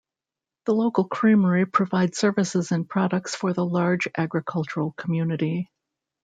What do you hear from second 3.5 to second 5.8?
the large agricultural community.